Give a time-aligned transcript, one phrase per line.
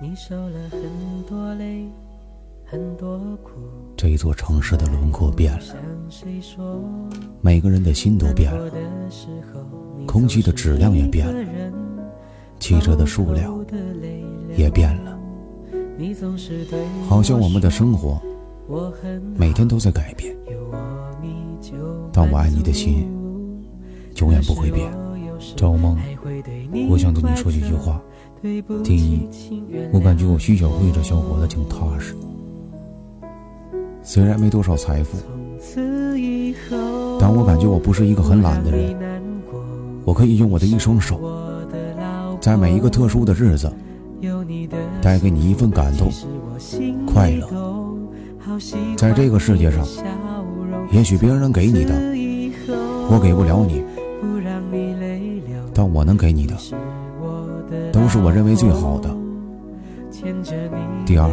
[0.00, 0.80] 你受了很
[1.26, 1.88] 多累，
[2.66, 3.52] 很多苦。
[3.96, 5.60] 这一座城市的轮廓变了，
[7.40, 8.70] 每个人的心都变了，
[10.06, 11.72] 空气的质量也变了，
[12.60, 13.64] 汽车的数量
[14.54, 15.18] 也变了。
[17.08, 18.20] 好像我们的生活
[19.36, 20.36] 每天都在改变，
[22.12, 23.10] 但我爱你的心
[24.16, 24.92] 永远不会变。
[25.56, 25.96] 赵梦，
[26.88, 28.00] 我想对你说几句话。
[28.84, 29.26] 第一，
[29.92, 32.14] 我感觉我徐小慧这小伙子挺踏实，
[34.02, 35.18] 虽然没多少财富，
[37.18, 38.96] 但我感觉我不是一个很懒的人。
[40.04, 41.20] 我可以用我的一双手，
[42.40, 43.70] 在每一个特殊的日子，
[45.02, 46.08] 带给你一份感动、
[47.06, 47.46] 快乐。
[48.96, 49.86] 在这个世界上，
[50.90, 51.94] 也许别人给你的，
[53.10, 53.84] 我给不了你，
[55.78, 56.56] 但我能给你的，
[57.92, 59.08] 都是我认为最好的。
[61.06, 61.30] 第二，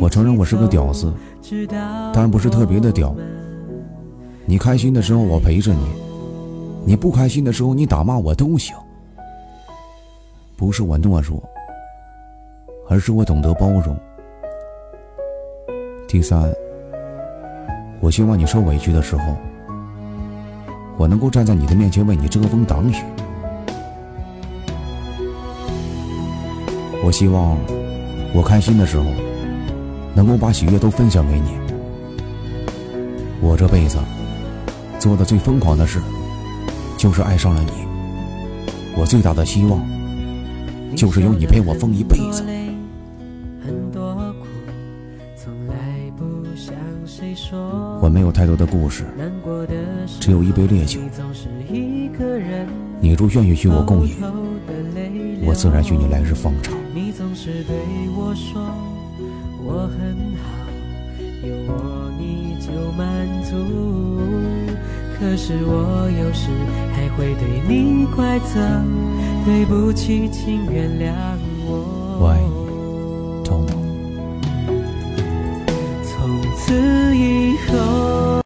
[0.00, 1.14] 我承认我是个屌丝，
[2.12, 3.14] 但不是特别的屌。
[4.44, 5.86] 你开心的时候我陪着你，
[6.84, 8.74] 你不开心的时候你打骂我都行。
[10.56, 11.40] 不是我懦弱，
[12.88, 13.96] 而是我懂得包容。
[16.08, 16.52] 第三，
[18.00, 19.36] 我希望你受委屈的时候，
[20.96, 22.94] 我能够站在你的面前为你遮风挡雨。
[27.02, 27.58] 我希望
[28.32, 29.04] 我开心的时候，
[30.14, 31.58] 能够把喜悦都分享给你。
[33.40, 33.98] 我这辈子
[34.98, 36.00] 做的最疯狂的事，
[36.96, 37.72] 就是爱上了你。
[38.96, 39.84] 我最大的希望，
[40.96, 42.42] 就是有你陪我疯一辈子。
[48.00, 49.04] 我没有太多的故事，
[50.20, 51.00] 只有一杯烈酒。
[53.00, 54.16] 你若愿意与我共饮，
[55.46, 56.74] 我自然与你来日方长。
[56.94, 57.76] 你总是对
[58.16, 58.62] 我说
[59.62, 60.44] 我很好，
[61.46, 63.54] 有我你就满足。
[65.18, 66.50] 可是我有时
[66.92, 68.58] 还会对你怪责，
[69.44, 71.12] 对不起，请原谅
[71.66, 72.18] 我。
[72.20, 73.83] 我爱你，赵梦。